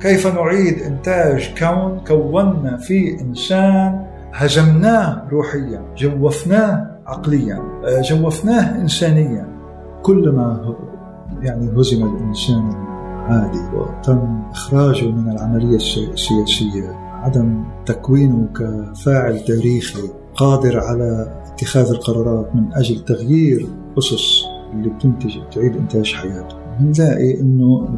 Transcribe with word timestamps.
كيف 0.00 0.26
نعيد 0.26 0.82
إنتاج 0.82 1.54
كون 1.58 2.00
كونا 2.06 2.76
فيه 2.76 3.20
إنسان 3.20 4.06
هزمناه 4.32 5.28
روحيا 5.30 5.82
جوفناه 5.96 6.98
عقليا 7.06 7.56
آه، 7.84 8.00
جوفناه 8.00 8.80
إنسانيا. 8.80 9.46
كلما 10.02 10.74
يعني 11.42 11.80
هزم 11.80 12.16
الإنسان 12.16 12.70
العادي 12.70 13.76
وتم 13.76 14.42
إخراجه 14.50 15.04
من 15.10 15.30
العملية 15.32 15.76
السياسية. 15.76 17.10
عدم 17.22 17.64
تكوينه 17.86 18.48
كفاعل 18.56 19.40
تاريخي 19.40 20.02
قادر 20.34 20.80
على 20.80 21.40
اتخاذ 21.52 21.90
القرارات 21.90 22.56
من 22.56 22.72
أجل 22.74 23.04
تغيير 23.04 23.66
أسس 23.98 24.44
اللي 24.72 24.88
بتنتج 24.88 25.38
تعيد 25.52 25.76
إنتاج 25.76 26.14
حياته. 26.14 26.56
بنلاقي 26.80 27.40
إنه 27.40 27.88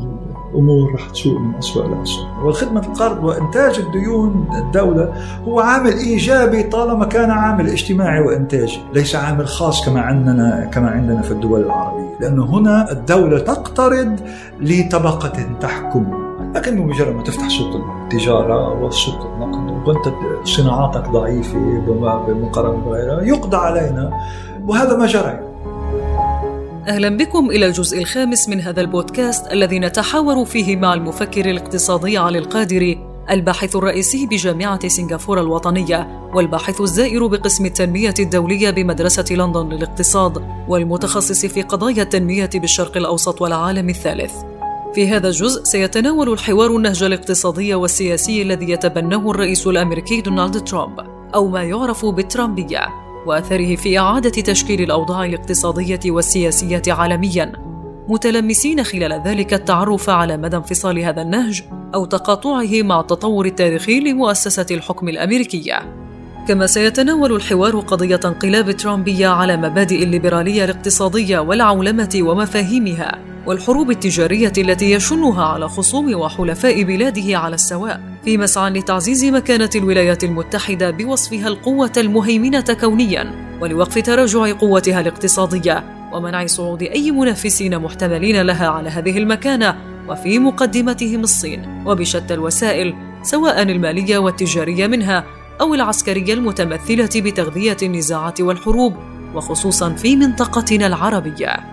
الأمور 0.52 0.95
رح 0.95 1.11
تسوء 1.11 1.38
من 1.38 1.55
اسوء 1.55 1.87
لاسوء 1.87 2.27
والخدمة 2.45 2.80
القرض 2.80 3.24
وإنتاج 3.24 3.79
الديون 3.79 4.48
الدولة 4.59 5.12
هو 5.48 5.60
عامل 5.60 5.93
إيجابي 5.93 6.62
طالما 6.62 7.05
كان 7.05 7.30
عامل 7.30 7.69
اجتماعي 7.69 8.20
وإنتاجي 8.20 8.80
ليس 8.93 9.16
عامل 9.16 9.46
خاص 9.46 9.87
كما 9.87 10.01
عندنا 10.01 10.70
كما 10.73 10.91
عندنا 10.91 11.23
في 11.23 11.30
الدول 11.30 11.60
العربية. 11.60 12.16
لأنه 12.20 12.45
هنا 12.45 12.93
الدولة 12.93 13.38
تقترض 13.38 14.20
لطبقة 14.60 15.57
تحكم. 15.60 16.23
لكن 16.55 16.77
بمجرد 16.77 17.15
ما 17.15 17.23
تفتح 17.23 17.48
سوق 17.48 17.77
التجارة 17.77 18.82
وسوق 18.84 19.27
النقد 19.27 19.88
وأنت 19.88 20.15
صناعاتك 20.45 21.09
ضعيفة 21.09 21.59
بمقارنة 22.29 22.79
بغيرها 22.87 23.23
يقضى 23.23 23.57
علينا. 23.57 24.21
وهذا 24.66 24.96
ما 24.96 25.07
جرى. 25.07 25.52
أهلا 26.89 27.09
بكم 27.09 27.51
إلى 27.51 27.67
الجزء 27.67 27.99
الخامس 27.99 28.49
من 28.49 28.61
هذا 28.61 28.81
البودكاست 28.81 29.53
الذي 29.53 29.79
نتحاور 29.79 30.45
فيه 30.45 30.77
مع 30.77 30.95
المفكر 30.95 31.51
الاقتصادي 31.51 32.19
علي 32.19 32.39
القادري 32.39 32.99
الباحث 33.30 33.77
الرئيسي 33.77 34.27
بجامعة 34.27 34.89
سنغافورة 34.89 35.41
الوطنية 35.41 36.30
والباحث 36.35 36.80
الزائر 36.80 37.27
بقسم 37.27 37.66
التنمية 37.66 38.15
الدولية 38.19 38.71
بمدرسة 38.71 39.24
لندن 39.30 39.69
للاقتصاد 39.69 40.43
والمتخصص 40.69 41.47
في 41.47 41.63
قضايا 41.63 42.02
التنمية 42.02 42.51
بالشرق 42.55 42.96
الأوسط 42.96 43.43
والعالم 43.43 43.89
الثالث. 43.89 44.33
في 44.95 45.09
هذا 45.09 45.29
الجزء 45.29 45.65
سيتناول 45.65 46.33
الحوار 46.33 46.77
النهج 46.77 47.02
الاقتصادي 47.02 47.74
والسياسي 47.74 48.43
الذي 48.43 48.71
يتبناه 48.71 49.30
الرئيس 49.30 49.67
الأمريكي 49.67 50.21
دونالد 50.21 50.65
ترامب 50.65 51.01
أو 51.35 51.49
ما 51.49 51.63
يعرف 51.63 52.07
بالترامبية 52.07 52.89
وأثره 53.26 53.76
في 53.76 53.98
إعادة 53.98 54.30
تشكيل 54.30 54.82
الأوضاع 54.82 55.24
الاقتصادية 55.24 56.01
والسياسية 56.06 56.82
عالميا. 56.88 57.52
متلمسين 58.09 58.84
خلال 58.84 59.23
ذلك 59.24 59.54
التعرف 59.54 60.10
على 60.10 60.37
مدى 60.37 60.56
انفصال 60.56 60.98
هذا 60.98 61.23
النهج 61.23 61.62
أو 61.95 62.04
تقاطعه 62.04 62.82
مع 62.82 63.00
التطور 63.00 63.46
التاريخي 63.46 64.00
لمؤسسة 64.00 64.66
الحكم 64.70 65.09
الأمريكية. 65.09 66.03
كما 66.48 66.66
سيتناول 66.66 67.32
الحوار 67.32 67.81
قضية 67.81 68.20
انقلاب 68.25 68.70
ترامبية 68.70 69.28
على 69.28 69.56
مبادئ 69.56 70.03
الليبرالية 70.03 70.65
الاقتصادية 70.65 71.38
والعولمة 71.38 72.20
ومفاهيمها. 72.22 73.31
والحروب 73.47 73.91
التجارية 73.91 74.53
التي 74.59 74.93
يشنها 74.93 75.44
على 75.44 75.69
خصوم 75.69 76.15
وحلفاء 76.15 76.82
بلاده 76.82 77.38
على 77.38 77.54
السواء. 77.54 78.00
في 78.25 78.38
مسعى 78.38 78.71
لتعزيز 78.71 79.25
مكانة 79.25 79.71
الولايات 79.76 80.25
المتحدة 80.25 80.91
بوصفها 80.91 81.49
القوة 81.49 81.93
المهيمنة 81.97 82.76
كونيا 82.81 83.56
ولوقف 83.60 83.99
تراجع 83.99 84.53
قوتها 84.53 85.00
الاقتصادية. 85.00 85.84
ومنع 86.12 86.47
صعود 86.47 86.82
أي 86.82 87.10
منافسين 87.10 87.78
محتملين 87.78 88.43
لها 88.43 88.69
على 88.69 88.91
هذه 88.91 89.19
المكانة 89.19 89.77
وفي 90.09 90.38
مقدمتهم 90.38 91.21
الصين. 91.21 91.82
وبشتى 91.87 92.34
الوسائل 92.34 92.94
سواء 93.22 93.62
المالية 93.62 94.19
والتجارية 94.19 94.87
منها 94.87 95.25
أو 95.61 95.75
العسكرية 95.75 96.34
المتمثلة 96.34 97.11
بتغذية 97.17 97.77
النزاعات 97.83 98.41
والحروب 98.41 98.97
وخصوصا 99.34 99.91
في 99.91 100.17
منطقتنا 100.17 100.87
العربية. 100.87 101.72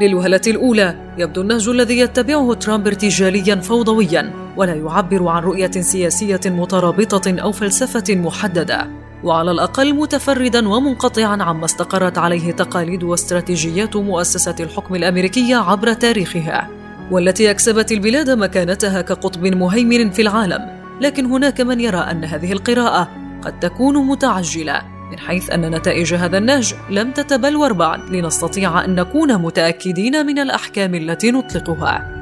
للوهلة 0.00 0.40
الأولى. 0.46 1.14
يبدو 1.18 1.40
النهج 1.40 1.68
الذي 1.68 1.98
يتبعه 1.98 2.54
ترامب 2.54 2.86
ارتجاليا 2.86 3.56
فوضويا 3.56 4.32
ولا 4.56 4.74
يعبر 4.74 5.28
عن 5.28 5.42
رؤية 5.42 5.70
سياسية 5.70 6.40
مترابطة 6.46 7.40
أو 7.40 7.52
فلسفة 7.52 8.14
محددة. 8.14 8.88
وعلى 9.24 9.50
الأقل 9.50 9.94
متفردا 9.94 10.68
ومنقطعا 10.68 11.42
عما 11.42 11.64
استقرت 11.64 12.18
عليه 12.18 12.52
تقاليد 12.52 13.02
واستراتيجيات 13.02 13.96
مؤسسة 13.96 14.54
الحكم 14.60 14.94
الأمريكية 14.94 15.56
عبر 15.56 15.92
تاريخها 15.92 16.68
والتي 17.10 17.50
أكسبت 17.50 17.92
البلاد 17.92 18.30
مكانتها 18.30 19.02
كقطب 19.02 19.46
مهيمن 19.46 20.10
في 20.10 20.22
العالم. 20.22 20.80
لكن 21.00 21.26
هناك 21.26 21.60
من 21.60 21.80
يرى 21.80 21.98
أن 21.98 22.24
هذه 22.24 22.52
القراءة 22.52 23.08
قد 23.42 23.60
تكون 23.60 24.06
متعجلة. 24.06 24.82
من 25.10 25.18
حيث 25.18 25.50
أن 25.50 25.74
نتائج 25.74 26.14
هذا 26.14 26.38
النهج 26.38 26.74
لم 26.90 27.10
تتبلور 27.10 27.72
بعد 27.72 28.10
لنستطيع 28.10 28.84
أن 28.84 28.94
نكون 28.94 29.42
متأكدين 29.42 30.26
من 30.26 30.38
الأحكام 30.38 30.94
التي 30.94 31.30
نطلقها. 31.30 32.20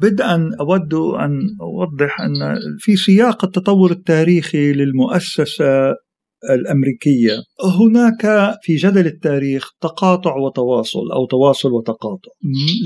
بدءا 0.00 0.50
أود 0.60 0.94
أن 0.94 1.40
أوضح 1.60 2.20
أن 2.20 2.56
في 2.78 2.96
سياق 2.96 3.44
التطور 3.44 3.90
التاريخي 3.90 4.72
للمؤسسة 4.72 5.94
الأمريكية. 6.50 7.32
هناك 7.80 8.54
في 8.62 8.76
جدل 8.76 9.06
التاريخ 9.06 9.70
تقاطع 9.80 10.36
وتواصل 10.36 11.12
أو 11.12 11.26
تواصل 11.26 11.72
وتقاطع. 11.72 12.30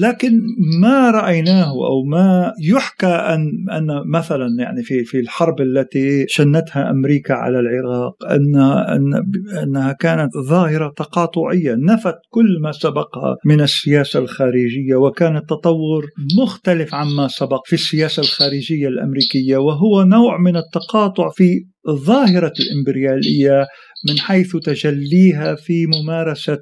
لكن 0.00 0.40
ما 0.80 1.10
رأيناه 1.10 1.70
أو 1.70 2.04
ما 2.04 2.52
يحكى 2.62 3.06
أن 3.06 3.66
أن 3.72 4.02
مثلا 4.06 4.46
يعني 4.58 4.82
في 4.82 5.04
في 5.04 5.20
الحرب 5.20 5.60
التي 5.60 6.24
شنتها 6.28 6.90
أمريكا 6.90 7.34
على 7.34 7.60
العراق 7.60 8.24
أن 8.24 8.56
أن 8.56 9.24
أنها 9.62 9.92
كانت 9.92 10.30
ظاهرة 10.48 10.92
تقاطعية 10.96 11.74
نفت 11.78 12.14
كل 12.30 12.58
ما 12.62 12.72
سبقها 12.72 13.36
من 13.44 13.60
السياسة 13.60 14.18
الخارجية 14.18 14.96
وكان 14.96 15.36
التطور 15.36 16.06
مختلف 16.38 16.94
عما 16.94 17.28
سبق 17.28 17.60
في 17.66 17.72
السياسة 17.72 18.20
الخارجية 18.20 18.88
الأمريكية 18.88 19.56
وهو 19.56 20.02
نوع 20.02 20.38
من 20.38 20.56
التقاطع 20.56 21.28
في 21.28 21.73
ظاهرة 21.90 22.52
الإمبريالية 22.60 23.66
من 24.08 24.18
حيث 24.18 24.56
تجليها 24.56 25.54
في 25.54 25.86
ممارسة 25.86 26.58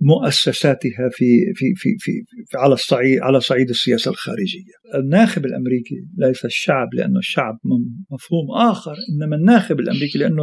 مؤسساتها 0.00 1.08
في 1.12 1.52
في 1.54 1.74
في, 1.76 1.88
في 1.98 2.12
على 2.58 2.74
الصعيد 2.74 3.18
على 3.20 3.40
صعيد 3.40 3.68
السياسة 3.68 4.10
الخارجية. 4.10 4.72
الناخب 4.94 5.46
الأمريكي 5.46 5.94
ليس 6.18 6.44
الشعب 6.44 6.88
لأنه 6.94 7.18
الشعب 7.18 7.58
مفهوم 8.10 8.70
آخر 8.70 8.94
إنما 9.12 9.36
الناخب 9.36 9.80
الأمريكي 9.80 10.18
لأنه 10.18 10.42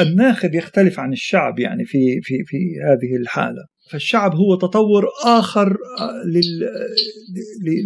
الناخب 0.00 0.54
يختلف 0.54 1.00
عن 1.00 1.12
الشعب 1.12 1.58
يعني 1.58 1.84
في 1.84 2.20
في 2.22 2.34
في 2.46 2.56
هذه 2.56 3.16
الحالة. 3.16 3.73
فالشعب 3.90 4.34
هو 4.34 4.54
تطور 4.54 5.04
آخر 5.24 5.76
آه، 6.00 6.22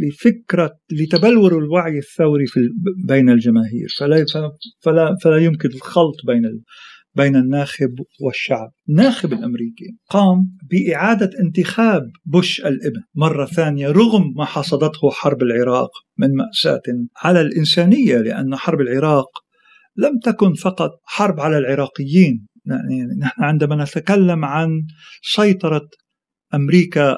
لفكرة 0.06 0.78
لتبلور 0.92 1.58
الوعي 1.58 1.98
الثوري 1.98 2.46
في 2.46 2.60
بين 3.06 3.30
الجماهير. 3.30 3.88
فلا, 3.98 4.24
فلا, 4.82 5.16
فلا 5.22 5.36
يمكن 5.36 5.68
الخلط 5.68 6.16
بين 6.26 6.62
بين 7.14 7.36
الناخب 7.36 7.94
والشعب. 8.20 8.70
الناخب 8.88 9.32
الأمريكي 9.32 9.96
قام 10.10 10.56
بإعادة 10.70 11.30
انتخاب 11.40 12.02
بوش 12.24 12.60
الإبن 12.60 13.00
مرة 13.14 13.46
ثانية 13.46 13.88
رغم 13.88 14.32
ما 14.36 14.44
حصدته 14.44 15.10
حرب 15.10 15.42
العراق 15.42 15.90
من 16.18 16.28
مأساة 16.34 16.82
على 17.16 17.40
الإنسانية 17.40 18.18
لأن 18.18 18.56
حرب 18.56 18.80
العراق 18.80 19.28
لم 19.96 20.18
تكن 20.18 20.54
فقط 20.54 20.90
حرب 21.04 21.40
على 21.40 21.58
العراقيين. 21.58 22.46
يعني 22.74 23.18
نحن 23.20 23.42
عندما 23.42 23.84
نتكلم 23.84 24.44
عن 24.44 24.86
سيطرة 25.22 25.88
أمريكا 26.54 27.16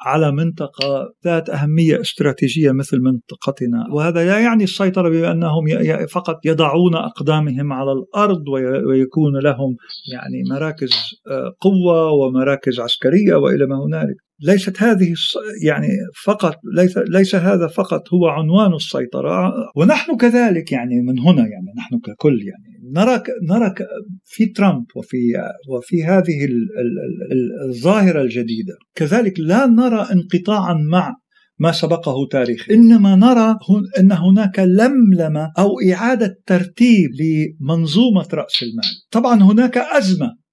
على 0.00 0.32
منطقة 0.32 1.12
ذات 1.24 1.50
أهمية 1.50 2.00
استراتيجية 2.00 2.72
مثل 2.72 3.00
منطقتنا 3.00 3.86
وهذا 3.92 4.24
لا 4.24 4.40
يعني 4.40 4.64
السيطرة 4.64 5.08
بأنهم 5.08 5.64
فقط 6.06 6.46
يضعون 6.46 6.94
أقدامهم 6.94 7.72
على 7.72 7.92
الأرض 7.92 8.48
ويكون 8.88 9.38
لهم 9.42 9.76
يعني 10.12 10.42
مراكز 10.50 10.90
آه، 11.30 11.54
قوة 11.60 12.10
ومراكز 12.10 12.80
عسكرية 12.80 13.34
وإلى 13.34 13.66
ما 13.66 13.84
هنالك. 13.84 14.16
ليست 14.40 14.82
هذه 14.82 15.14
يعني 15.64 15.88
فقط 16.24 16.54
ليس 16.76 16.98
ليس 16.98 17.34
هذا 17.34 17.66
فقط 17.66 18.14
هو 18.14 18.26
عنوان 18.26 18.74
السيطرة 18.74 19.52
ونحن 19.76 20.16
كذلك 20.16 20.72
يعني 20.72 21.02
من 21.02 21.18
هنا 21.18 21.40
يعني 21.40 21.72
نحن 21.78 21.98
ككل 21.98 22.38
يعني 22.42 22.73
نرى 22.94 23.22
نرى 23.50 23.74
في 24.24 24.46
ترامب 24.46 24.84
وفي 24.96 25.18
وفي 25.68 26.04
هذه 26.04 26.48
الظاهرة 27.68 28.22
الجديدة. 28.22 28.74
كذلك 28.94 29.40
لا 29.40 29.66
نرى 29.66 30.06
انقطاعا 30.12 30.74
مع 30.74 31.16
ما 31.58 31.72
سبقه 31.72 32.14
تاريخ 32.30 32.70
إنما 32.70 33.16
نرى 33.16 33.58
أن 33.98 34.12
هناك 34.12 34.58
لملمة 34.58 35.52
أو 35.58 35.80
إعادة 35.92 36.40
ترتيب 36.46 37.10
لمنظومة 37.20 38.28
رأس 38.34 38.62
المال. 38.62 39.10
طبعا 39.10 39.42
هناك 39.42 39.78
أزمة 39.78 40.43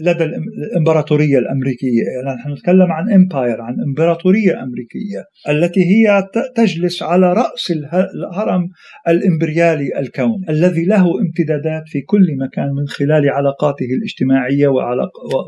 لدى 0.00 0.24
الإمبراطورية 0.24 1.38
الأمريكية. 1.38 2.02
يعني 2.02 2.38
نحن 2.40 2.52
نتكلم 2.52 2.92
عن 2.92 3.12
إمباير 3.12 3.60
عن 3.60 3.74
إمبراطورية 3.88 4.62
أمريكية 4.62 5.24
التي 5.48 5.80
هي 5.80 6.28
تجلس 6.56 7.02
على 7.02 7.32
رأس 7.32 7.70
الهرم 7.70 8.68
الإمبريالي 9.08 9.98
الكوني 9.98 10.46
الذي 10.48 10.84
له 10.84 11.04
امتدادات 11.20 11.82
في 11.86 12.00
كل 12.00 12.26
مكان 12.40 12.68
من 12.74 12.88
خلال 12.88 13.30
علاقاته 13.30 13.86
الاجتماعية 13.98 14.68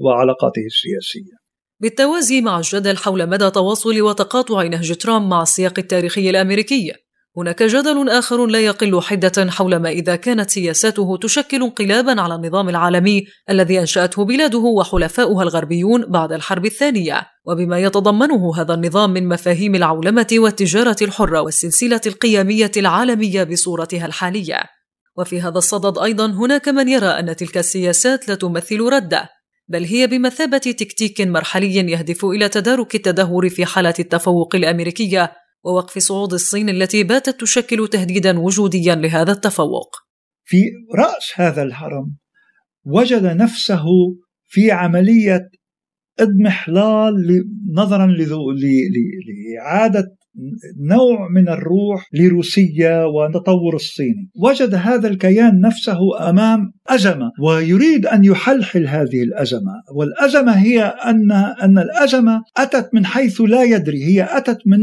وعلاقاته 0.05 0.63
السياسية. 0.67 1.45
بالتوازي 1.81 2.41
مع 2.41 2.59
الجدل 2.59 2.97
حول 2.97 3.29
مدى 3.29 3.51
تواصل 3.51 4.01
وتقاطع 4.01 4.63
نهج 4.63 4.95
ترامب 4.97 5.31
مع 5.31 5.43
السياق 5.43 5.79
التاريخي 5.79 6.31
الأمريكي. 6.31 6.93
هناك 7.37 7.63
جدل 7.63 8.09
آخر 8.09 8.47
لا 8.47 8.61
يقل 8.61 9.03
حدة 9.03 9.51
حول 9.51 9.77
ما 9.77 9.89
إذا 9.89 10.17
كانت 10.17 10.51
سياساته 10.51 11.17
تشكل 11.17 11.63
انقلابا 11.63 12.21
على 12.21 12.35
النظام 12.35 12.69
العالمي 12.69 13.25
الذي 13.51 13.81
أنشأته 13.81 14.25
بلاده 14.25 14.59
وحلفاؤها 14.59 15.43
الغربيون 15.43 16.05
بعد 16.07 16.33
الحرب 16.33 16.67
الثانية، 16.67 17.27
وبما 17.47 17.79
يتضمنه 17.79 18.57
هذا 18.57 18.75
النظام 18.75 19.11
من 19.11 19.29
مفاهيم 19.29 19.75
العولمة 19.75 20.27
والتجارة 20.33 20.97
الحرة 21.03 21.41
والسلسلة 21.41 22.01
القيمية 22.07 22.71
العالمية 22.77 23.45
بصورتها 23.45 24.07
الحالية. 24.07 24.63
وفي 25.17 25.41
هذا 25.41 25.59
الصدد 25.59 25.99
أيضا 25.99 26.27
هناك 26.27 26.69
من 26.69 26.89
يرى 26.89 27.07
أن 27.07 27.37
تلك 27.37 27.59
السياسات 27.59 28.29
لا 28.29 28.35
تمثل 28.35 28.81
ردة، 28.81 29.31
بل 29.69 29.85
هي 29.85 30.07
بمثابة 30.07 30.59
تكتيك 30.59 31.21
مرحلي 31.21 31.77
يهدف 31.77 32.25
إلى 32.25 32.49
تدارك 32.49 32.95
التدهور 32.95 33.49
في 33.49 33.67
حالة 33.67 33.95
التفوق 33.99 34.55
الأمريكية 34.55 35.44
ووقف 35.65 35.99
صعود 35.99 36.33
الصين 36.33 36.69
التي 36.69 37.05
باتت 37.05 37.41
تشكل 37.41 37.89
تهديدا 37.89 38.39
وجوديا 38.39 38.95
لهذا 38.95 39.33
التفوق. 39.33 39.97
في 40.45 40.57
رأس 40.95 41.33
هذا 41.35 41.63
الهرم 41.63 42.17
وجد 42.85 43.27
نفسه 43.27 43.85
في 44.45 44.71
عملية 44.71 45.49
إضمحلال 46.21 47.45
نظرا 47.75 48.07
لإعادة 48.07 50.17
نوع 50.81 51.29
من 51.31 51.49
الروح 51.49 52.09
لروسيا 52.13 53.05
والتطور 53.05 53.75
الصيني 53.75 54.31
وجد 54.37 54.75
هذا 54.75 55.09
الكيان 55.09 55.61
نفسه 55.61 56.29
أمام 56.29 56.73
أزمة 56.89 57.31
ويريد 57.43 58.07
أن 58.07 58.25
يحلحل 58.25 58.87
هذه 58.87 59.23
الأزمة 59.23 59.73
والأزمة 59.95 60.53
هي 60.53 60.83
ان 60.83 61.33
أن 61.33 61.79
الأزمة 61.79 62.43
أتت 62.57 62.95
من 62.95 63.07
حيث 63.07 63.41
لا 63.41 63.63
يدري 63.63 64.05
هي 64.05 64.37
أتت 64.37 64.59
من 64.67 64.79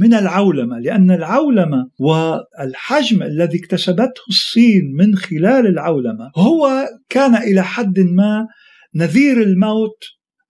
من 0.00 0.14
العولمة 0.14 0.78
لأن 0.78 1.10
العولمة 1.10 1.90
والحجم 1.98 3.22
الذي 3.22 3.58
اكتسبته 3.58 4.20
الصين 4.28 4.82
من 4.98 5.16
خلال 5.16 5.66
العولمة 5.66 6.30
هو 6.36 6.88
كان 7.08 7.34
إلى 7.34 7.62
حد 7.62 8.00
ما 8.00 8.46
نذير 8.94 9.42
الموت 9.42 10.04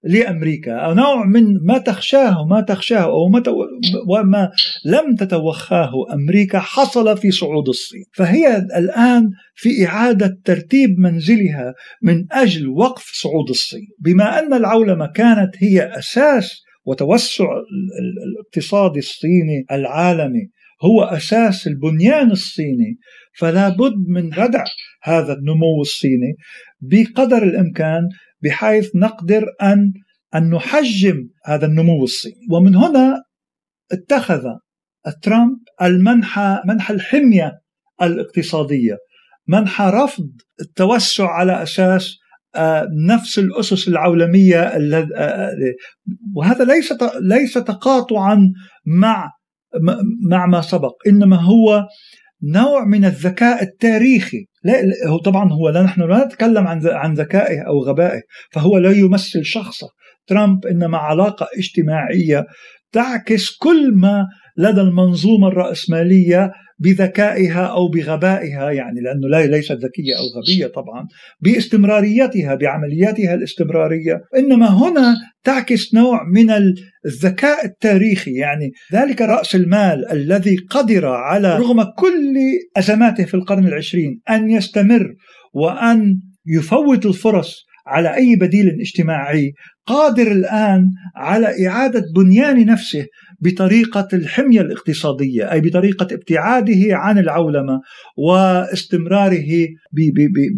لأمريكا. 0.04 0.72
أو 0.72 0.94
نوع 0.94 1.26
من 1.26 1.44
ما 1.62 1.78
تخشاه 1.78 2.46
ما 2.50 2.60
تخشاه 2.60 3.04
أو 3.04 3.28
ما 3.28 3.42
وما 4.08 4.50
لم 4.84 5.14
تتوخاه 5.14 5.92
أمريكا 6.12 6.58
حصل 6.58 7.18
في 7.18 7.30
صعود 7.30 7.68
الصين. 7.68 8.04
فهي 8.14 8.56
الآن 8.56 9.30
في 9.54 9.86
إعادة 9.86 10.40
ترتيب 10.44 10.98
منزلها 10.98 11.74
من 12.02 12.26
أجل 12.32 12.68
وقف 12.68 13.10
صعود 13.14 13.48
الصين. 13.50 13.88
بما 14.00 14.38
أن 14.38 14.54
العولمة 14.54 15.06
كانت 15.06 15.50
هي 15.58 15.98
أساس 15.98 16.65
وتوسع 16.86 17.46
الاقتصاد 18.26 18.96
الصيني 18.96 19.64
العالمي 19.72 20.50
هو 20.84 21.02
أساس 21.02 21.66
البنيان 21.66 22.30
الصيني 22.30 22.98
فلا 23.38 23.68
بد 23.68 24.08
من 24.08 24.32
ردع 24.34 24.64
هذا 25.02 25.32
النمو 25.32 25.80
الصيني 25.80 26.34
بقدر 26.80 27.42
الإمكان 27.42 28.02
بحيث 28.42 28.90
نقدر 28.96 29.44
ان 29.62 29.92
أن 30.34 30.50
نحجم 30.50 31.28
هذا 31.44 31.66
النمو 31.66 32.04
الصيني. 32.04 32.46
ومن 32.52 32.74
هنا 32.74 33.22
اتخذ 33.92 34.42
ترامب 35.22 35.58
المنحى 35.82 36.60
منحى 36.66 36.94
الحمية 36.94 37.52
الاقتصادية 38.02 38.96
منحى 39.48 39.90
رفض 39.94 40.30
التوسع 40.60 41.28
على 41.30 41.62
أساس 41.62 42.16
نفس 43.08 43.38
الأسس 43.38 43.88
العولمية 43.88 44.60
آه، 44.62 45.08
آه، 45.16 45.50
وهذا 46.34 46.64
ليس 46.64 46.94
ليس 47.20 47.54
تقاطعا 47.54 48.52
مع 48.86 49.30
مع 50.30 50.46
ما 50.46 50.60
سبق 50.60 50.92
إنما 51.06 51.36
هو 51.36 51.86
نوع 52.42 52.84
من 52.84 53.04
الذكاء 53.04 53.62
التاريخي. 53.62 54.46
لا 54.64 54.82
هو 55.06 55.18
طبعا 55.18 55.52
هو 55.52 55.68
لا 55.68 55.82
نحن 55.82 56.02
لا 56.02 56.26
نتكلم 56.26 56.66
عن 56.66 56.86
عن 56.86 57.14
ذكائه 57.14 57.60
أو 57.60 57.78
غبائه 57.78 58.20
فهو 58.52 58.78
لا 58.78 58.90
يمثل 58.90 59.44
شخصه. 59.44 59.88
ترامب 60.26 60.66
إنما 60.66 60.98
علاقة 60.98 61.48
اجتماعية 61.58 62.46
تعكس 62.92 63.56
كل 63.56 63.94
ما 63.94 64.26
لدى 64.58 64.80
المنظومة 64.80 65.48
الرأسمالية 65.48 66.52
بذكائها 66.78 67.66
أو 67.66 67.88
بغبائها 67.88 68.70
يعني 68.70 69.00
لأنه 69.00 69.28
لا 69.28 69.46
ليست 69.46 69.72
ذكية 69.72 70.14
أو 70.18 70.40
غبية 70.40 70.66
طبعا 70.66 71.06
باستمراريتها 71.40 72.54
بعملياتها 72.54 73.34
الاستمرارية. 73.34 74.20
إنما 74.36 74.66
هنا 74.66 75.14
تعكس 75.44 75.94
نوع 75.94 76.20
من 76.34 76.50
الذكاء 77.06 77.64
التاريخي 77.66 78.32
يعني 78.32 78.72
ذلك 78.92 79.22
رأس 79.22 79.54
المال 79.54 80.12
الذي 80.12 80.56
قدر 80.56 81.06
على 81.06 81.56
رغم 81.56 81.82
كل 81.82 82.34
أزماته 82.76 83.24
في 83.24 83.34
القرن 83.34 83.66
العشرين 83.66 84.20
أن 84.30 84.50
يستمر 84.50 85.14
وأن 85.54 86.20
يفوت 86.46 87.06
الفرص 87.06 87.66
على 87.86 88.14
أي 88.14 88.36
بديل 88.36 88.80
اجتماعي 88.80 89.52
قادر 89.86 90.32
الآن 90.32 90.90
على 91.16 91.66
إعادة 91.68 92.02
بنيان 92.16 92.66
نفسه 92.66 93.06
بطريقة 93.40 94.08
الحمية 94.12 94.60
الاقتصادية 94.60 95.52
أي 95.52 95.60
بطريقة 95.60 96.14
ابتعاده 96.14 96.82
عن 96.90 97.18
العولمة 97.18 97.80
واستمراره 98.16 99.66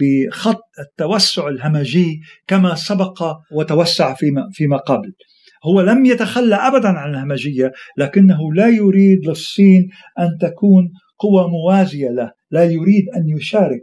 بخط 0.00 0.60
التوسع 0.78 1.48
الهمجي 1.48 2.20
كما 2.46 2.74
سبق 2.74 3.36
وتوسع 3.52 4.14
فيما 4.14 4.48
فيما 4.52 4.76
قبل. 4.76 5.12
هو 5.64 5.80
لم 5.80 6.06
يتخلى 6.06 6.54
ابدا 6.54 6.88
عن 6.88 7.10
الهمجية 7.10 7.72
لكنه 7.96 8.52
لا 8.54 8.68
يريد 8.68 9.26
للصين 9.28 9.88
أن 10.18 10.28
تكون 10.40 10.88
قوى 11.18 11.48
موازية 11.50 12.08
له، 12.08 12.32
لا 12.50 12.64
يريد 12.64 13.04
أن 13.16 13.28
يشارك 13.38 13.82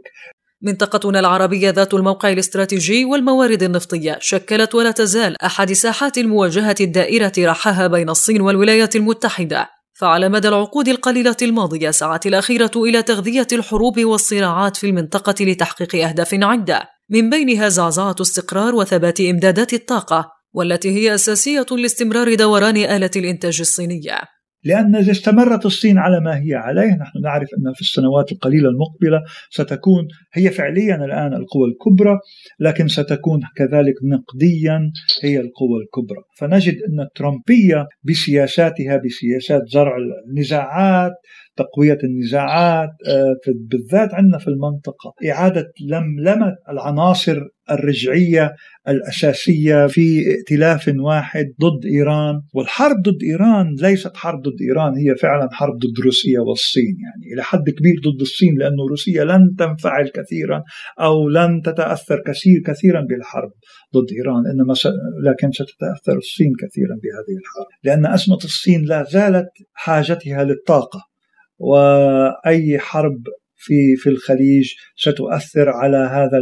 منطقتنا 0.62 1.20
العربية 1.20 1.70
ذات 1.70 1.94
الموقع 1.94 2.32
الاستراتيجي 2.32 3.04
والموارد 3.04 3.62
النفطية 3.62 4.18
شكلت 4.20 4.74
ولا 4.74 4.90
تزال 4.90 5.42
أحد 5.42 5.72
ساحات 5.72 6.18
المواجهة 6.18 6.76
الدائرة 6.80 7.32
رحاها 7.38 7.86
بين 7.86 8.10
الصين 8.10 8.40
والولايات 8.40 8.96
المتحدة. 8.96 9.68
فعلى 9.94 10.28
مدى 10.28 10.48
العقود 10.48 10.88
القليلة 10.88 11.36
الماضية 11.42 11.90
سعت 11.90 12.26
الأخيرة 12.26 12.70
إلى 12.76 13.02
تغذية 13.02 13.46
الحروب 13.52 14.04
والصراعات 14.04 14.76
في 14.76 14.86
المنطقة 14.86 15.44
لتحقيق 15.44 16.06
أهداف 16.08 16.34
عدة. 16.34 16.88
من 17.10 17.30
بينها 17.30 17.68
زعزعة 17.68 18.16
استقرار 18.20 18.74
وثبات 18.74 19.20
إمدادات 19.20 19.74
الطاقة 19.74 20.32
والتي 20.52 20.90
هي 20.90 21.14
أساسية 21.14 21.66
لاستمرار 21.70 22.34
دوران 22.34 22.76
آلة 22.76 23.10
الإنتاج 23.16 23.60
الصينية. 23.60 24.35
لأن 24.66 24.96
إذا 24.96 25.12
استمرت 25.12 25.66
الصين 25.66 25.98
على 25.98 26.20
ما 26.20 26.36
هي 26.36 26.54
عليه 26.54 26.96
نحن 27.00 27.20
نعرف 27.22 27.48
أن 27.58 27.72
في 27.74 27.80
السنوات 27.80 28.32
القليلة 28.32 28.68
المقبلة 28.68 29.22
ستكون 29.50 30.08
هي 30.32 30.50
فعليا 30.50 30.96
الآن 30.96 31.32
القوى 31.32 31.68
الكبرى 31.68 32.18
لكن 32.60 32.88
ستكون 32.88 33.40
كذلك 33.56 33.94
نقديا 34.04 34.92
هي 35.22 35.36
القوى 35.40 35.82
الكبرى. 35.82 36.22
فنجد 36.38 36.74
أن 36.88 37.00
الترامبية 37.00 37.86
بسياساتها 38.04 38.96
بسياسات 39.04 39.62
زرع 39.68 39.96
النزاعات 40.28 41.12
تقوية 41.56 41.98
النزاعات 42.04 42.90
آه، 43.08 43.52
بالذات 43.70 44.14
عندنا 44.14 44.38
في 44.38 44.48
المنطقة. 44.48 45.14
إعادة 45.30 45.72
لملمة 45.90 46.56
العناصر 46.68 47.40
الرجعية 47.70 48.52
الأساسية 48.88 49.86
في 49.86 50.30
ائتلاف 50.30 50.92
واحد 50.98 51.44
ضد 51.60 51.86
إيران. 51.86 52.40
والحرب 52.54 52.96
ضد 53.02 53.22
إيران 53.22 53.74
ليست 53.80 54.16
حرب 54.16 54.42
ضد 54.42 54.62
إيران 54.68 54.92
هي 54.96 55.16
فعلا 55.16 55.48
حرب 55.52 55.74
ضد 55.76 56.04
روسيا 56.04 56.40
والصين 56.40 56.96
يعني. 57.06 57.34
إلى 57.34 57.42
حد 57.42 57.70
كبير 57.70 57.94
ضد 58.06 58.20
الصين 58.20 58.58
لأن 58.58 58.76
روسيا 58.90 59.24
لن 59.24 59.54
تنفعل 59.58 60.08
كثيرا 60.08 60.62
أو 61.00 61.28
لن 61.28 61.62
تتأثر 61.64 62.22
كثير 62.26 62.62
كثيرا 62.66 63.00
بالحرب 63.00 63.50
ضد 63.96 64.12
إيران. 64.18 64.42
إنما 64.46 64.74
س... 64.74 64.86
لكن 65.24 65.50
ستتأثر 65.52 66.18
الصين 66.18 66.52
كثيرا 66.62 66.94
بهذه 67.02 67.38
الحرب. 67.40 67.66
لأن 67.84 68.06
أزمة 68.14 68.36
الصين 68.36 68.84
لا 68.84 69.04
زالت 69.10 69.48
حاجتها 69.74 70.44
للطاقة. 70.44 71.15
وأي 71.58 72.78
حرب 72.78 73.22
في 73.56 73.96
في 73.96 74.10
الخليج 74.10 74.72
ستؤثر 74.96 75.68
على 75.68 75.96
هذا 75.96 76.38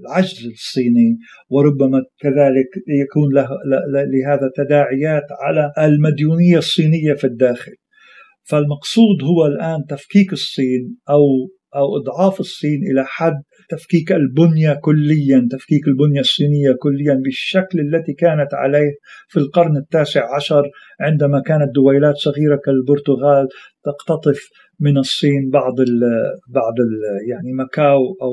العجز 0.00 0.46
الصيني. 0.46 1.18
وربما 1.48 2.02
كذلك 2.18 2.68
يكون 3.02 3.34
له 3.34 3.48
لهذا 3.92 4.50
تداعيات 4.56 5.26
على 5.40 5.72
المديونية 5.78 6.58
الصينية 6.58 7.14
في 7.14 7.24
الداخل. 7.24 7.72
فالمقصود 8.42 9.22
هو 9.22 9.46
الآن 9.46 9.84
تفكيك 9.88 10.32
الصين 10.32 10.96
أو 11.10 11.20
أو 11.76 11.96
إضعاف 11.96 12.40
الصين 12.40 12.80
إلى 12.90 13.04
حد 13.06 13.42
تفكيك 13.68 14.12
البنية 14.12 14.74
كليا 14.74 15.48
تفكيك 15.50 15.88
البنية 15.88 16.20
الصينية 16.20 16.72
كليا 16.82 17.14
بالشكل 17.24 17.80
التي 17.80 18.12
كانت 18.12 18.54
عليه 18.54 18.92
في 19.28 19.38
القرن 19.38 19.76
التاسع 19.76 20.34
عشر 20.36 20.62
عندما 21.00 21.40
كانت 21.40 21.74
دويلات 21.74 22.14
صغيرة 22.16 22.56
كالبرتغال 22.64 23.48
تقتطف 23.84 24.40
من 24.80 24.98
الصين 24.98 25.50
بعض 25.52 25.80
ال 25.80 26.00
بعض 26.48 26.74
ال 26.80 27.28
يعني 27.30 27.52
مكاو 27.52 28.00
أو 28.22 28.32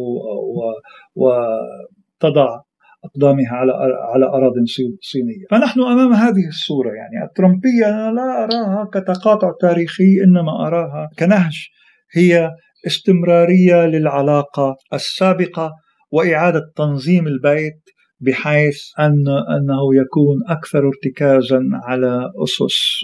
وتضع 1.16 2.62
أقدامها 3.06 3.52
على 3.52 3.72
على 4.14 4.26
أراضٍ 4.26 4.54
صينية. 5.02 5.46
فنحن 5.52 5.80
أمام 5.82 6.14
هذه 6.14 6.48
الصورة 6.48 6.90
يعني. 6.90 7.26
الترمبية 7.26 7.90
أنا 7.90 8.12
لا 8.16 8.44
أراها 8.44 8.90
كتقاطع 8.94 9.52
تاريخي 9.62 10.24
إنما 10.24 10.68
أراها 10.68 11.10
كنهج. 11.20 11.68
هي 12.14 12.52
استمرارية 12.88 13.86
للعلاقة 13.86 14.76
السابقة 14.94 15.72
وإعادة 16.12 16.62
تنظيم 16.76 17.28
البيت 17.28 17.82
بحيث 18.22 18.78
أن 19.00 19.28
أنه 19.28 19.96
يكون 20.02 20.38
أكثر 20.48 20.88
ارتكازا 20.88 21.62
على 21.74 22.32
أسس 22.44 23.02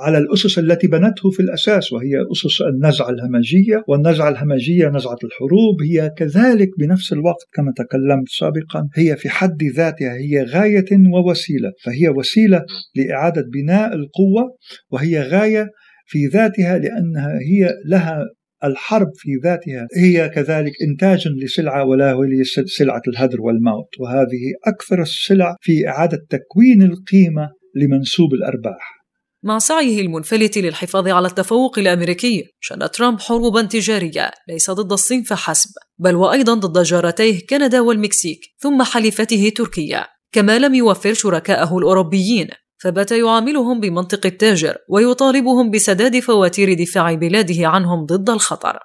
على 0.00 0.18
الأسس 0.18 0.58
التي 0.58 0.86
بنته 0.86 1.30
في 1.30 1.40
الأساس 1.40 1.92
وهي 1.92 2.24
أسس 2.32 2.62
النزعة 2.62 3.10
الهمجية. 3.10 3.84
والنزعة 3.88 4.28
الهمجية 4.28 4.88
نزعة 4.88 5.18
الحروب 5.24 5.82
هي 5.90 6.10
كذلك 6.16 6.68
بنفس 6.78 7.12
الوقت 7.12 7.48
كما 7.52 7.72
تكلمت 7.76 8.28
سابقا 8.28 8.88
هي 8.96 9.16
في 9.16 9.28
حد 9.28 9.62
ذاتها 9.76 10.12
هي 10.12 10.42
غاية 10.44 10.84
ووسيلة. 11.12 11.72
فهي 11.84 12.08
وسيلة 12.08 12.64
لإعادة 12.94 13.44
بناء 13.52 13.94
القوة 13.94 14.56
وهي 14.90 15.22
غاية 15.22 15.66
في 16.06 16.26
ذاتها 16.26 16.78
لأنها 16.78 17.38
هي 17.50 17.74
لها 17.86 18.26
الحرب 18.64 19.10
في 19.14 19.28
ذاتها 19.44 19.86
هي 19.96 20.28
كذلك 20.28 20.72
إنتاج 20.90 21.28
لسلعة 21.28 21.84
ولا 21.84 22.12
هي 22.12 22.44
سلعة 22.66 23.02
الهدر 23.08 23.40
والموت 23.40 24.00
وهذه 24.00 24.42
أكثر 24.66 25.02
السلع 25.02 25.56
في 25.60 25.88
إعادة 25.88 26.26
تكوين 26.30 26.82
القيمة 26.82 27.50
لمنسوب 27.76 28.34
الأرباح. 28.34 29.00
مع 29.42 29.58
سعيه 29.58 30.00
المنفلت 30.00 30.58
للحفاظ 30.58 31.08
على 31.08 31.26
التفوق 31.26 31.78
الأمريكي 31.78 32.44
شن 32.60 32.90
ترامب 32.90 33.20
حروبا 33.20 33.62
تجارية 33.62 34.30
ليس 34.48 34.70
ضد 34.70 34.92
الصين 34.92 35.22
فحسب 35.22 35.70
بل 35.98 36.14
وأيضا 36.14 36.54
ضد 36.54 36.82
جارتيه 36.82 37.46
كندا 37.50 37.80
والمكسيك 37.80 38.40
ثم 38.58 38.82
حليفته 38.82 39.52
تركيا. 39.56 40.06
كما 40.32 40.58
لم 40.58 40.74
يوفر 40.74 41.14
شركائه 41.14 41.78
الأوروبيين. 41.78 42.48
فبات 42.82 43.12
يعاملهم 43.12 43.80
بمنطق 43.80 44.26
التاجر 44.26 44.76
ويطالبهم 44.88 45.70
بسداد 45.70 46.20
فواتير 46.20 46.74
دفاع 46.74 47.14
بلاده 47.14 47.68
عنهم 47.68 48.06
ضد 48.06 48.30
الخطر. 48.30 48.78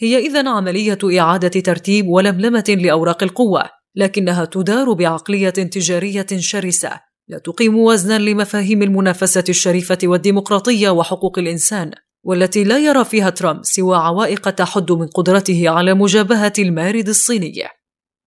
هي 0.00 0.18
اذا 0.18 0.48
عملية 0.48 0.98
إعادة 1.18 1.60
ترتيب 1.60 2.08
ولملمة 2.08 2.76
لأوراق 2.82 3.22
القوة 3.22 3.64
لكنها 3.96 4.44
تدار 4.44 4.92
بعقلية 4.92 5.50
تجارية 5.50 6.26
شرسة 6.36 7.00
لا 7.28 7.38
تقيم 7.38 7.78
وزنا 7.78 8.18
لمفاهيم 8.18 8.82
المنافسة 8.82 9.44
الشريفة 9.48 9.98
والديمقراطية 10.04 10.90
وحقوق 10.90 11.38
الإنسان 11.38 11.90
والتي 12.24 12.64
لا 12.64 12.78
يرى 12.78 13.04
فيها 13.04 13.30
ترامب 13.30 13.60
سوى 13.64 13.96
عوائق 13.96 14.50
تحد 14.50 14.92
من 14.92 15.06
قدرته 15.06 15.68
على 15.68 15.94
مجابهة 15.94 16.52
المارد 16.58 17.08
الصيني. 17.08 17.81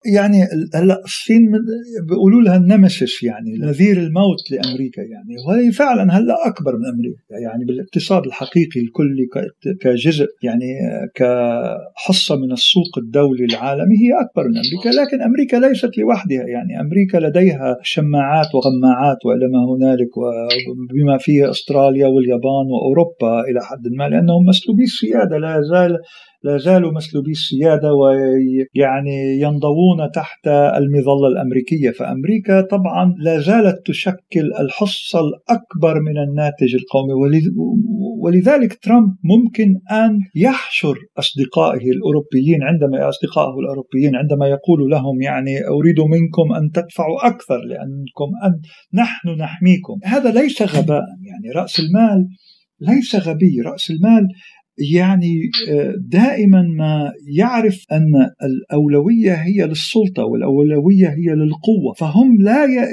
يعني 0.06 0.38
هلا 0.76 1.02
الصين 1.06 1.52
بيقولوا 2.10 2.42
لها 2.42 2.58
النمسس 2.58 3.24
يعني 3.24 3.58
نذير 3.58 3.98
الموت 3.98 4.52
لأمريكا 4.52 5.02
يعني. 5.02 5.36
وهي 5.48 5.72
فعلا 5.72 6.18
هلا 6.18 6.48
أكبر 6.48 6.78
من 6.78 6.86
أمريكا 6.86 7.44
يعني 7.44 7.66
بالاقتصاد 7.66 8.26
الحقيقي 8.26 8.80
الكلي 8.82 9.28
كجزء 9.82 10.28
يعني 10.44 10.66
كحصة 11.16 12.36
من 12.36 12.52
السوق 12.52 12.98
الدولي 12.98 13.46
العالمي 13.46 13.96
هي 13.96 14.12
أكبر 14.26 14.44
من 14.48 14.56
أمريكا. 14.58 15.02
لكن 15.02 15.22
أمريكا 15.22 15.58
ليست 15.58 15.98
لوحدها 15.98 16.46
يعني. 16.48 16.82
أمريكا 16.82 17.18
لديها 17.18 17.78
شماعات 17.84 18.48
وغماعات 18.56 19.18
وإلى 19.26 19.48
ما 19.48 19.62
هنالك 19.76 20.18
وبما 20.18 21.18
فيه 21.18 21.50
أستراليا 21.50 22.08
واليابان 22.08 22.66
وأوروبا 22.72 23.50
إلى 23.50 23.60
حد 23.62 23.88
ما 23.98 24.10
لأنهم 24.10 24.46
مسلوبي 24.46 24.84
السيادة. 24.84 25.38
لا 25.38 25.62
زال 25.62 25.98
لا 26.44 26.58
زالوا 26.58 26.92
مسلوبي 26.92 27.32
السيادة 27.32 27.94
ويعني 27.94 29.42
ينضوون 29.42 30.12
تحت 30.16 30.48
المظلة 30.48 31.28
الأمريكية. 31.28 31.92
فأمريكا 31.92 32.62
طبعا 32.62 33.16
لا 33.18 33.40
زالت 33.40 33.86
تشكل 33.86 34.46
الحصة 34.60 35.20
الأكبر 35.20 36.00
من 36.00 36.18
الناتج 36.18 36.76
القومي 36.76 37.14
ولذلك 38.24 38.74
ترامب 38.84 39.16
ممكن 39.24 39.76
أن 39.92 40.20
يحشر 40.36 40.96
أصدقائه 41.20 41.92
الأوروبيين 41.92 42.64
عندما 42.64 43.10
أصدقائه 43.10 43.60
الأوروبيين 43.60 44.16
عندما 44.16 44.48
يقول 44.48 44.90
لهم 44.90 45.22
يعني 45.22 45.68
أريد 45.68 46.00
منكم 46.00 46.54
أن 46.54 46.72
تدفعوا 46.72 47.28
أكثر 47.28 47.58
لأنكم 47.58 48.30
أن 48.46 48.62
نحن 48.94 49.30
نحميكم. 49.30 50.00
هذا 50.04 50.32
ليس 50.32 50.62
غباء 50.62 51.06
يعني 51.30 51.52
رأس 51.56 51.80
المال 51.80 52.28
ليس 52.80 53.16
غبي. 53.16 53.62
رأس 53.62 53.92
المال 53.92 54.28
يعني 54.78 55.42
آه، 55.70 55.96
دائما 56.00 56.62
ما 56.62 57.12
يعرف 57.38 57.86
أن 57.92 58.12
الأولوية 58.44 59.34
هي 59.34 59.68
للسلطة 59.68 60.26
والأولوية 60.26 61.08
هي 61.08 61.36
للقوة. 61.36 61.94
فهم 61.98 62.42
لا 62.42 62.66
ي... 62.66 62.88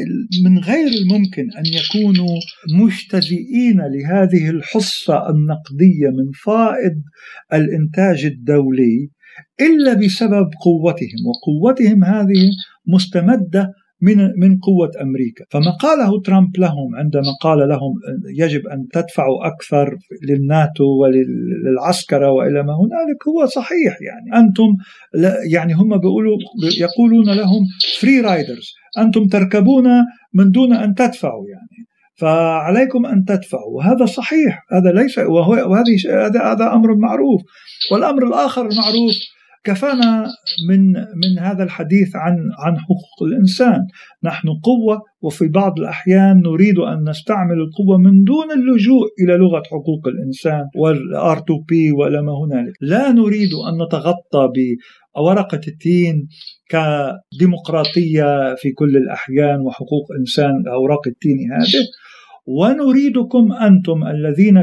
من 0.45 0.59
غير 0.59 0.89
الممكن 0.89 1.43
أن 1.59 1.65
يكونوا 1.67 2.37
مجتزئين 2.75 3.81
لهذه 3.81 4.51
الحصة 4.51 5.31
النقدية 5.31 6.09
من 6.09 6.31
فائض 6.45 7.03
الإنتاج 7.53 8.25
الدولي 8.25 9.11
إلا 9.61 9.95
بسبب 9.95 10.47
قوتهم. 10.65 11.19
وقوتهم 11.27 12.05
هذه 12.05 12.51
مستمدة 12.87 13.73
من 14.01 14.17
من 14.17 14.59
قوة 14.59 14.91
أمريكا. 15.03 15.45
فما 15.51 15.71
قاله 15.71 16.21
ترامب 16.23 16.57
لهم 16.59 16.97
عندما 16.97 17.33
قال 17.41 17.69
لهم 17.69 17.93
يجب 18.39 18.67
أن 18.67 18.89
تدفعوا 18.93 19.47
أكثر 19.47 19.97
للناتو 20.29 20.85
وللعسكرة 20.85 22.31
وإلى 22.31 22.63
ما 22.63 22.73
هنالك 22.73 23.29
هو 23.29 23.47
صحيح 23.47 23.97
يعني. 24.01 24.47
أنتم 24.47 24.77
يعني 25.53 25.73
هم 25.75 25.99
بيقولوا 25.99 26.37
يقولون 26.81 27.37
لهم 27.37 27.63
free 28.01 28.21
riders 28.21 28.73
أنتم 28.99 29.27
تركبون 29.27 29.85
من 30.35 30.51
دون 30.51 30.73
أن 30.73 30.95
تدفعوا 30.95 31.45
يعني. 31.49 31.89
فعليكم 32.15 33.07
أن 33.07 33.25
تدفعوا. 33.25 33.77
وهذا 33.77 34.07
صحيح. 34.07 34.65
هذا 34.73 34.93
ليس 34.93 35.19
وهو 35.19 35.53
وهذه 35.53 36.27
هذا 36.27 36.43
هذا 36.43 36.73
أمر 36.73 36.97
معروف. 36.97 37.41
والأمر 37.93 38.27
الآخر 38.27 38.61
المعروف 38.61 39.15
كفانا 39.69 40.27
من 40.69 40.93
من 40.93 41.39
هذا 41.39 41.65
الحديث 41.65 42.17
عن 42.17 42.35
عن 42.59 42.79
حقوق 42.79 43.29
الإنسان، 43.29 43.81
نحن 44.25 44.49
قوة 44.49 45.03
وفي 45.23 45.49
بعض 45.49 45.79
الأحيان 45.79 46.43
نريد 46.47 46.79
أن 46.79 47.09
نستعمل 47.09 47.59
القوة 47.67 47.99
من 47.99 48.25
دون 48.25 48.49
اللجوء 48.53 49.07
إلى 49.21 49.37
لغة 49.37 49.63
حقوق 49.73 50.03
الإنسان 50.07 50.65
والار 50.77 51.39
2 51.39 51.65
بي 51.69 51.93
ولا 51.93 52.21
ما 52.23 52.33
هنالك، 52.43 52.75
لا 52.81 53.13
نريد 53.13 53.53
أن 53.69 53.75
نتغطى 53.83 54.45
بورقة 54.57 55.61
التين 55.69 56.29
كديمقراطية 56.73 58.55
في 58.55 58.71
كل 58.73 58.97
الأحيان 58.97 59.61
وحقوق 59.61 60.07
إنسان 60.21 60.55
أوراق 60.69 61.09
التين 61.09 61.39
هذه. 61.53 61.85
ونريدكم 62.49 63.53
أنتم 63.53 64.07
الذين 64.07 64.57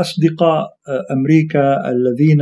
أصدقاء 0.00 0.68
أمريكا 1.10 1.90
الذين 1.90 2.40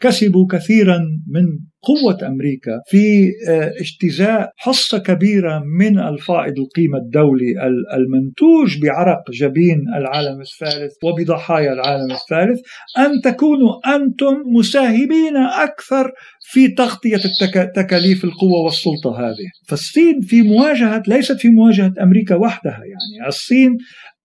كسبوا 0.00 0.46
كثيرا 0.50 0.98
من 1.26 1.44
قوة 1.82 2.28
أمريكا 2.28 2.80
في 2.86 3.30
اجتزاء 3.80 4.52
حصة 4.56 4.98
كبيرة 4.98 5.62
من 5.78 5.98
الفائض 5.98 6.58
القيمة 6.58 6.98
الدولي 6.98 7.54
المنتوج 7.96 8.82
بعرق 8.82 9.30
جبين 9.30 9.80
العالم 9.96 10.40
الثالث 10.40 10.92
وبضحايا 11.04 11.72
العالم 11.72 12.12
الثالث 12.12 12.60
أن 12.98 13.20
تكونوا 13.24 13.96
أنتم 13.96 14.34
مساهمين 14.58 15.36
أكثر 15.36 16.12
في 16.44 16.68
تغطية 16.68 17.20
تكاليف 17.76 18.24
القوة 18.24 18.60
والسلطة 18.64 19.20
هذه. 19.20 19.48
فالصين 19.68 20.20
في 20.20 20.42
مواجهة 20.42 21.02
ليست 21.08 21.36
في 21.40 21.48
مواجهة 21.48 21.92
أمريكا 22.02 22.34
وحدها 22.34 22.72
يعني. 22.72 23.28
الصين 23.28 23.76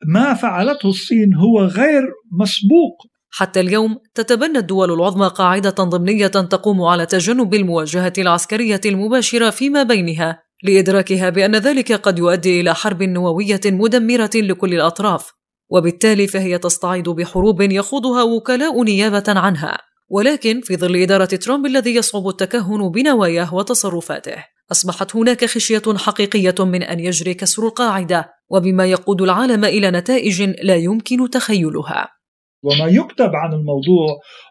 ما 0.05 0.33
فعلته 0.33 0.89
الصين 0.89 1.33
هو 1.33 1.61
غير 1.61 2.03
مسبوق 2.41 3.16
حتى 3.29 3.59
اليوم 3.59 3.97
تتبنى 4.15 4.57
الدول 4.57 4.93
العظمى 4.93 5.27
قاعدة 5.27 5.69
ضمنية 5.69 6.27
تقوم 6.27 6.81
على 6.81 7.05
تجنب 7.05 7.53
المواجهة 7.53 8.13
العسكرية 8.17 8.81
المباشرة 8.85 9.49
فيما 9.49 9.83
بينها 9.83 10.43
لإدراكها 10.63 11.29
بأن 11.29 11.55
ذلك 11.55 11.91
قد 11.91 12.19
يؤدي 12.19 12.61
إلى 12.61 12.75
حرب 12.75 13.03
نووية 13.03 13.61
مدمرة 13.65 14.31
لكل 14.35 14.73
الأطراف 14.73 15.31
وبالتالي 15.69 16.27
فهي 16.27 16.57
تستعيد 16.57 17.09
بحروب 17.09 17.61
يخوضها 17.61 18.23
وكلاء 18.23 18.83
نيابة 18.83 19.23
عنها. 19.27 19.77
ولكن 20.09 20.61
في 20.61 20.77
ظل 20.77 20.95
إدارة 20.95 21.25
ترامب 21.25 21.65
الذي 21.65 21.95
يصعب 21.95 22.27
التكهن 22.27 22.89
بنواياه 22.89 23.53
وتصرفاته 23.53 24.43
أصبحت 24.71 25.15
هناك 25.15 25.45
خشية 25.45 25.81
حقيقية 25.97 26.55
من 26.59 26.83
أن 26.83 26.99
يجري 26.99 27.33
كسر 27.33 27.65
القاعدة 27.65 28.33
وبما 28.49 28.85
يقود 28.85 29.21
العالم 29.21 29.65
إلى 29.65 29.91
نتائج 29.91 30.41
لا 30.41 30.75
يمكن 30.75 31.29
تخيلها. 31.29 32.16
وما 32.63 32.87
يكتب 32.87 33.31
عن 33.35 33.53
الموضوع 33.53 34.07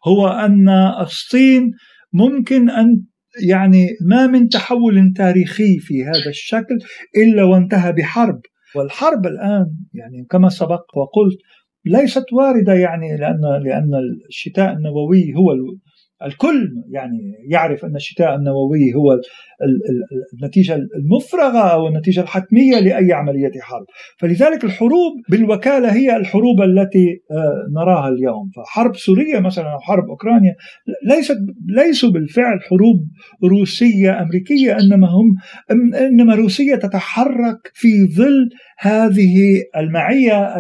هو 0.07 0.29
أن 0.29 0.69
الصين 1.01 1.71
ممكن 2.13 2.71
أن 2.71 3.05
يعني 3.49 3.89
ما 4.09 4.27
من 4.27 4.49
تحول 4.49 5.13
تاريخي 5.17 5.79
في 5.81 6.05
هذا 6.05 6.29
الشكل 6.31 6.79
إلا 7.17 7.45
وانتهى 7.45 7.93
بحرب. 7.93 8.41
والحرب 8.77 9.27
الآن 9.27 9.67
يعني 9.95 10.27
كما 10.31 10.49
سبق 10.49 10.83
وقلت 10.97 11.39
ليست 11.85 12.25
واردة 12.33 12.73
يعني 12.73 13.17
لأن 13.17 13.41
لأن 13.65 13.91
الشتاء 14.29 14.73
النووي 14.73 15.35
هو 15.35 15.53
الكل 16.25 16.69
يعني 16.91 17.35
يعرف 17.51 17.85
أن 17.85 17.97
الشتاء 17.97 18.35
النووي 18.35 18.95
هو 18.95 19.21
النتيجة 20.35 20.75
المفرغة 20.75 21.59
أو 21.59 21.89
النتيجة 21.89 22.21
الحتمية 22.21 22.79
لأي 22.79 23.13
عملية 23.13 23.51
حرب. 23.61 23.87
فلذلك 24.19 24.65
الحروب 24.65 25.13
بالوكالة 25.31 25.93
هي 25.93 26.17
الحروب 26.17 26.63
التي 26.63 27.07
آه، 27.31 27.81
نراها 27.81 28.09
اليوم. 28.09 28.51
فحرب 28.57 28.97
سوريا 28.97 29.41
مثلا 29.41 29.73
أو 29.73 29.81
حرب 29.81 30.05
أوكرانيا 30.09 30.55
ليست 31.07 31.39
ليسوا 31.67 32.11
بالفعل 32.11 32.61
حروب 32.63 33.07
روسية 33.45 34.23
أمريكية 34.23 34.79
إنما 34.79 35.09
هم 35.09 35.35
إنما 35.95 36.35
روسيا 36.35 36.77
تتحرك 36.77 37.71
في 37.75 38.07
ظل 38.17 38.49
هذه 38.79 39.63
المعية 39.77 40.55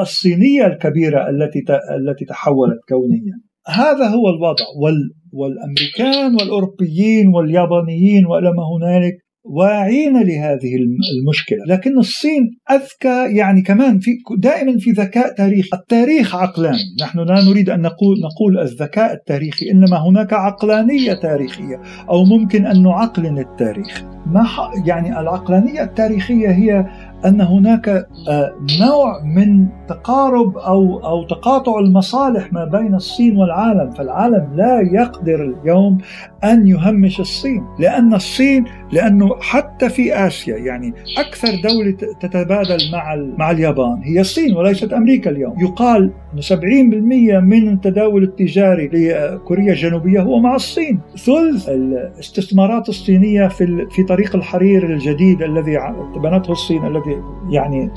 الصينية 0.00 0.66
الكبيرة 0.66 1.30
التي 1.30 1.64
التي 1.98 2.24
تحولت 2.24 2.78
كونيا. 2.88 3.47
هذا 3.68 4.06
هو 4.08 4.28
الوضع. 4.28 4.64
وال 4.82 5.18
والأمريكان 5.32 6.34
والأوروبيين 6.34 7.28
واليابانيين 7.28 8.26
وإلى 8.26 8.52
ما 8.52 8.62
هنالك 8.76 9.14
واعين 9.44 10.22
لهذه 10.22 10.72
المشكلة، 11.18 11.58
لكن 11.68 11.98
الصين 11.98 12.42
أذكى 12.70 13.36
يعني 13.36 13.62
كمان 13.62 13.98
في 13.98 14.10
دائما 14.38 14.78
في 14.78 14.90
ذكاء 14.90 15.34
تاريخي، 15.34 15.68
التاريخ 15.74 16.34
عقلاني، 16.34 16.78
نحن 17.02 17.18
لا 17.18 17.44
نريد 17.50 17.70
أن 17.70 17.80
نقول 17.80 18.16
نقول 18.20 18.58
الذكاء 18.58 19.12
التاريخي، 19.14 19.70
إنما 19.70 20.08
هناك 20.08 20.32
عقلانية 20.32 21.12
تاريخية 21.12 21.80
أو 22.10 22.24
ممكن 22.24 22.66
أن 22.66 22.82
نعقلن 22.82 23.38
التاريخ. 23.38 24.04
ما 24.26 24.46
يعني 24.86 25.20
العقلانية 25.20 25.82
التاريخية 25.82 26.48
هي 26.48 26.86
أن 27.24 27.40
هناك 27.40 27.88
آه، 28.28 28.54
نوع 28.80 29.22
من 29.24 29.66
تقارب 29.88 30.58
أو 30.58 30.98
أو 31.04 31.26
تقاطع 31.26 31.78
المصالح 31.78 32.52
ما 32.52 32.64
بين 32.64 32.94
الصين 32.94 33.36
والعالم، 33.36 33.90
فالعالم 33.90 34.48
لا 34.54 34.80
يقدر 34.80 35.42
اليوم 35.44 35.98
أن 36.44 36.66
يهمش 36.66 37.20
الصين، 37.20 37.64
لأن 37.78 38.14
الصين 38.14 38.64
لأنه 38.92 39.36
حتى 39.40 39.88
في 39.88 40.26
آسيا 40.26 40.56
يعني 40.56 40.94
أكثر 41.18 41.48
دولة 41.48 41.96
تتبادل 42.20 42.78
مع 42.92 43.16
مع 43.38 43.50
اليابان 43.50 44.02
هي 44.04 44.20
الصين 44.20 44.56
وليست 44.56 44.92
أمريكا 44.92 45.30
اليوم، 45.30 45.60
يقال 45.60 46.10
70% 46.40 47.40
من 47.40 47.68
التداول 47.68 48.22
التجاري 48.22 48.88
لكوريا 48.92 49.72
الجنوبية 49.72 50.20
هو 50.20 50.40
مع 50.40 50.54
الصين، 50.54 51.00
ثلث 51.16 51.68
الاستثمارات 51.68 52.88
الصينية 52.88 53.48
في 53.48 53.86
في 53.90 54.02
طريق 54.02 54.36
الحرير 54.36 54.86
الجديد 54.86 55.42
الذي 55.42 55.78
بنته 56.22 56.52
الصين 56.52 56.86
الذي 56.86 57.22
يعني 57.50 57.90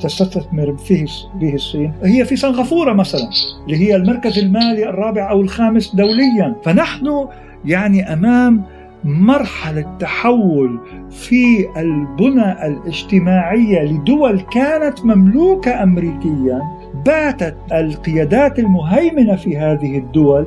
تستثمر 0.00 0.76
فيه 0.76 1.06
به 1.34 1.54
الصين. 1.54 1.92
هي 2.02 2.24
في 2.24 2.36
سنغافورة 2.36 2.92
مثلا 2.92 3.30
اللي 3.66 3.76
هي 3.76 3.96
المركز 3.96 4.38
المالي 4.38 4.88
الرابع 4.88 5.30
أو 5.30 5.40
الخامس 5.40 5.94
دوليا. 5.94 6.56
فنحن 6.64 7.26
يعني 7.64 8.12
أمام 8.12 8.62
مرحلة 9.04 9.96
تحول 10.00 10.78
في 11.10 11.66
البنى 11.80 12.66
الاجتماعية 12.66 13.80
لدول 13.82 14.40
كانت 14.40 15.04
مملوكة 15.04 15.82
أمريكيا 15.82 16.60
باتت 17.06 17.56
القيادات 17.72 18.58
المهيمنة 18.58 19.36
في 19.36 19.58
هذه 19.58 19.98
الدول 19.98 20.46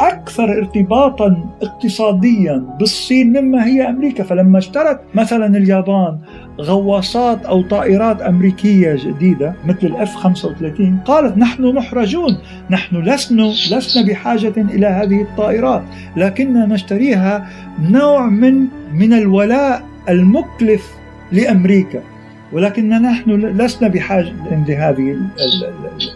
أكثر 0.00 0.58
ارتباطا 0.58 1.44
اقتصاديا 1.62 2.64
بالصين 2.78 3.40
مما 3.40 3.66
هي 3.66 3.88
أمريكا. 3.88 4.24
فلما 4.24 4.58
اشترت 4.58 5.00
مثلا 5.14 5.46
اليابان 5.56 6.18
غواصات 6.60 7.46
أو 7.46 7.62
طائرات 7.62 8.22
أمريكية 8.22 8.94
جديدة 8.94 9.54
مثل 9.66 9.86
الاف 9.86 10.14
35 10.14 10.98
قالت 11.04 11.38
نحن 11.38 11.62
محرجون 11.74 12.38
نحن 12.70 12.96
لسنا 12.96 13.42
لسنا 13.42 14.06
بحاجة 14.06 14.52
إلى 14.56 14.86
هذه 14.86 15.22
الطائرات 15.22 15.82
لكننا 16.16 16.66
نشتريها 16.66 17.48
نوع 17.80 18.26
من 18.26 18.66
من 18.92 19.12
الولاء 19.12 19.82
المكلف 20.08 20.90
لأمريكا 21.32 22.02
ولكننا 22.52 22.98
نحن 22.98 23.30
لسنا 23.30 23.88
بحاجة 23.88 24.32
لهذه 24.68 25.16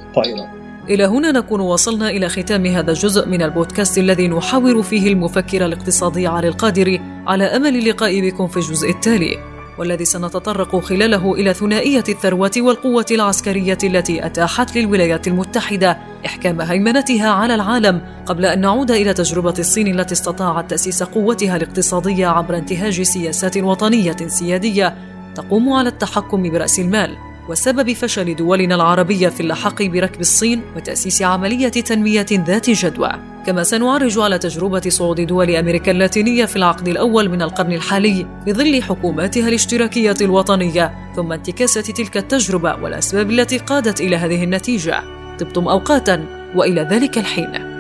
الطائرات. 0.07 0.62
إلى 0.89 1.05
هنا 1.05 1.33
نكون 1.33 1.61
وصلنا 1.61 2.11
إلى 2.11 2.29
ختام 2.29 2.67
هذا 2.67 2.91
الجزء 2.91 3.29
من 3.29 3.43
البودكاست 3.43 3.99
الذي 3.99 4.29
نحاور 4.29 4.83
فيه 4.83 5.13
المفكر 5.13 5.67
الاقتصادي 5.67 6.27
علي 6.27 6.49
القادري 6.49 7.01
على 7.27 7.45
أمل 7.45 7.77
اللقاء 7.77 8.21
بكم 8.21 8.49
في 8.49 8.57
الجزء 8.57 8.91
التالي 8.91 9.53
والذي 9.79 10.05
سنتطرق 10.05 10.77
خلاله 10.77 11.35
إلى 11.35 11.55
ثنائية 11.55 12.05
الثروة 12.09 12.51
والقوة 12.57 13.07
العسكرية 13.11 13.79
التي 13.85 14.27
أتاحت 14.27 14.77
للولايات 14.77 15.29
المتحدة 15.29 15.99
إحكام 16.27 16.61
هيمنتها 16.61 17.31
على 17.31 17.55
العالم 17.55 18.03
قبل 18.27 18.45
أن 18.45 18.61
نعود 18.61 18.91
إلى 18.91 19.15
تجربة 19.15 19.55
الصين 19.59 20.01
التي 20.01 20.13
استطاعت 20.15 20.71
تأسيس 20.71 21.03
قوتها 21.03 21.57
الاقتصادية 21.57 22.27
عبر 22.27 22.57
انتهاج 22.57 23.03
سياسات 23.03 23.57
وطنية 23.57 24.17
سيادية 24.27 24.97
تقوم 25.35 25.73
على 25.73 25.89
التحكم 25.89 26.51
برأس 26.51 26.79
المال. 26.79 27.32
وسبب 27.49 27.93
فشل 27.93 28.37
دولنا 28.37 28.75
العربية 28.75 29.29
في 29.29 29.41
اللحاق 29.41 29.83
بركب 29.83 30.21
الصين 30.21 30.63
وتأسيس 30.77 31.23
عملية 31.23 31.69
تنمية 31.69 32.27
ذات 32.33 32.71
جدوى. 32.71 33.11
كما 33.47 33.63
سنعرج 33.63 34.19
على 34.19 34.39
تجربة 34.39 34.83
صعود 34.89 35.21
دول 35.21 35.57
أمريكا 35.57 35.91
اللاتينية 35.91 36.45
في 36.45 36.57
العقد 36.57 36.89
الأول 36.89 37.29
من 37.29 37.43
القرن 37.43 37.73
الحالي 37.73 38.27
بظل 38.47 38.83
حكوماتها 38.83 39.49
الاشتراكية 39.49 40.17
الوطنية 40.21 41.13
ثم 41.17 41.33
انتكاسة 41.33 41.81
تلك 41.81 42.17
التجربة 42.17 42.75
والأسباب 42.75 43.31
التي 43.31 43.59
قادت 43.59 44.01
إلى 44.01 44.17
هذه 44.17 44.45
النتيجة. 44.45 45.03
طبتم 45.41 45.69
أوقاتا 45.69 46.27
وإلى 46.55 46.83
ذلك 46.83 47.19
الحين. 47.19 47.72